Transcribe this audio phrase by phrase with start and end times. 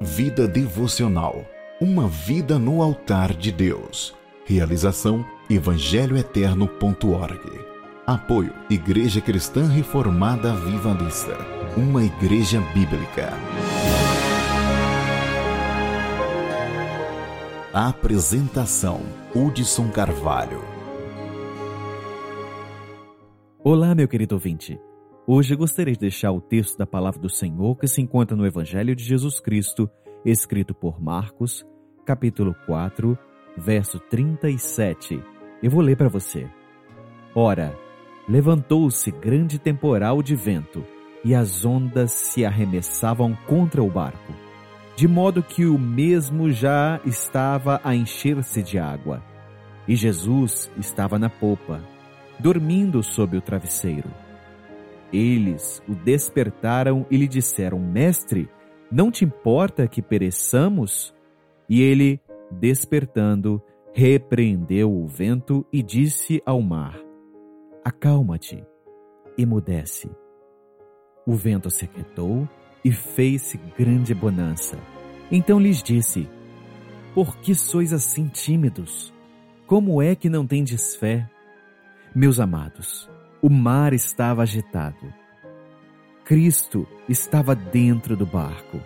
[0.00, 1.46] Vida devocional.
[1.80, 4.12] Uma vida no altar de Deus.
[4.44, 7.40] Realização evangelhoeterno.org.
[8.04, 11.38] Apoio Igreja Cristã Reformada Vivalista.
[11.76, 13.32] Uma igreja bíblica.
[17.72, 19.00] Apresentação
[19.32, 20.60] Hudson Carvalho.
[23.60, 24.76] Olá, meu querido ouvinte.
[25.26, 28.94] Hoje gostaria de deixar o texto da palavra do Senhor que se encontra no Evangelho
[28.94, 29.88] de Jesus Cristo,
[30.22, 31.64] escrito por Marcos,
[32.04, 33.18] capítulo 4,
[33.56, 35.18] verso 37.
[35.62, 36.46] Eu vou ler para você.
[37.34, 37.74] Ora,
[38.28, 40.84] levantou-se grande temporal de vento,
[41.24, 44.34] e as ondas se arremessavam contra o barco,
[44.94, 49.22] de modo que o mesmo já estava a encher-se de água.
[49.88, 51.80] E Jesus estava na popa,
[52.38, 54.23] dormindo sob o travesseiro.
[55.14, 58.48] Eles o despertaram e lhe disseram: Mestre,
[58.90, 61.14] não te importa que pereçamos?
[61.68, 66.98] E ele, despertando, repreendeu o vento e disse ao mar:
[67.84, 68.66] Acalma-te,
[69.38, 70.10] emudece.
[71.24, 72.48] O vento se aquietou
[72.84, 74.76] e fez-se grande bonança.
[75.30, 76.28] Então lhes disse:
[77.14, 79.14] Por que sois assim tímidos?
[79.64, 81.30] Como é que não tendes fé?
[82.12, 83.08] Meus amados,
[83.44, 85.12] o mar estava agitado.
[86.24, 88.80] Cristo estava dentro do barco.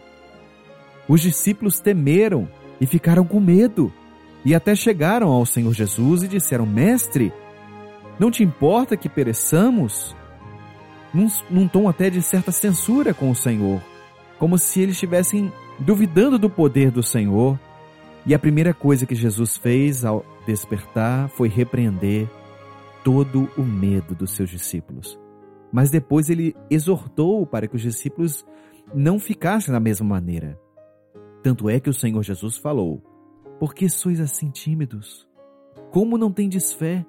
[1.06, 2.48] Os discípulos temeram
[2.80, 3.92] e ficaram com medo,
[4.44, 7.32] e até chegaram ao Senhor Jesus e disseram: Mestre,
[8.18, 10.16] não te importa que pereçamos?
[11.14, 13.80] Num, num tom até de certa censura com o Senhor,
[14.40, 17.56] como se eles estivessem duvidando do poder do Senhor.
[18.26, 22.28] E a primeira coisa que Jesus fez ao despertar foi repreender
[23.08, 25.18] todo o medo dos seus discípulos.
[25.72, 28.46] Mas depois ele exortou para que os discípulos
[28.94, 30.60] não ficassem da mesma maneira.
[31.42, 33.02] Tanto é que o Senhor Jesus falou:
[33.58, 35.26] Por que sois assim tímidos?
[35.90, 37.06] Como não tendes fé?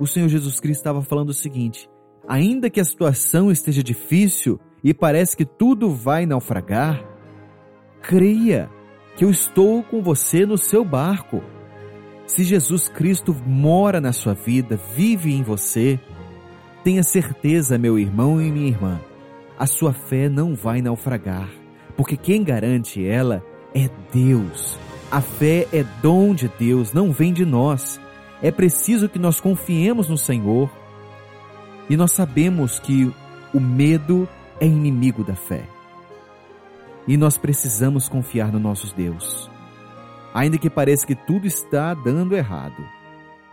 [0.00, 1.90] O Senhor Jesus Cristo estava falando o seguinte:
[2.26, 7.06] ainda que a situação esteja difícil e parece que tudo vai naufragar,
[8.00, 8.70] creia
[9.14, 11.42] que eu estou com você no seu barco
[12.26, 15.98] se Jesus Cristo mora na sua vida, vive em você,
[16.82, 19.00] tenha certeza, meu irmão e minha irmã,
[19.58, 21.48] a sua fé não vai naufragar,
[21.96, 23.42] porque quem garante ela
[23.74, 24.76] é Deus.
[25.10, 28.00] A fé é dom de Deus, não vem de nós.
[28.42, 30.68] É preciso que nós confiemos no Senhor.
[31.88, 33.10] E nós sabemos que
[33.54, 34.28] o medo
[34.60, 35.62] é inimigo da fé.
[37.06, 39.48] E nós precisamos confiar no nosso Deus
[40.36, 42.86] ainda que pareça que tudo está dando errado.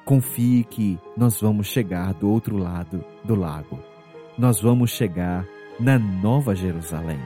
[0.03, 3.79] Confie que nós vamos chegar do outro lado do lago.
[4.37, 5.45] Nós vamos chegar
[5.79, 7.21] na Nova Jerusalém.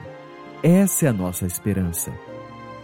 [0.62, 2.12] Essa é a nossa esperança.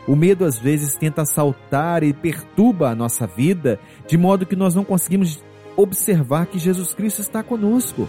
[0.05, 4.75] O medo às vezes tenta assaltar e perturba a nossa vida, de modo que nós
[4.75, 5.45] não conseguimos
[5.77, 8.09] observar que Jesus Cristo está conosco.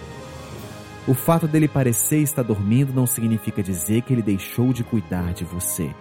[1.08, 5.46] O fato dele parecer estar dormindo não significa dizer que ele deixou de cuidar de
[5.46, 5.94] você.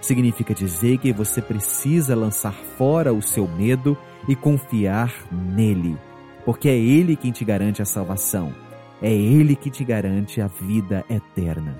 [0.00, 3.96] Significa dizer que você precisa lançar fora o seu medo
[4.28, 5.96] e confiar nele,
[6.44, 8.54] porque é ele quem te garante a salvação,
[9.02, 11.76] é ele que te garante a vida eterna.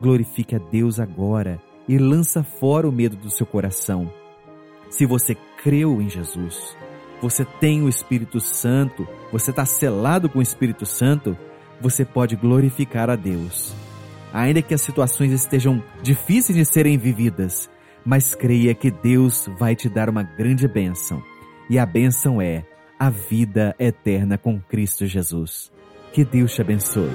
[0.00, 4.12] Glorifique a Deus agora e lança fora o medo do seu coração.
[4.88, 6.76] Se você creu em Jesus,
[7.20, 11.36] você tem o Espírito Santo, você está selado com o Espírito Santo,
[11.80, 13.74] você pode glorificar a Deus
[14.36, 17.70] ainda que as situações estejam difíceis de serem vividas,
[18.04, 21.22] mas creia que Deus vai te dar uma grande bênção.
[21.70, 22.62] E a bênção é
[22.98, 25.72] a vida eterna com Cristo Jesus.
[26.12, 27.10] Que Deus te abençoe.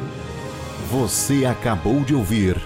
[0.90, 2.58] Você acabou de ouvir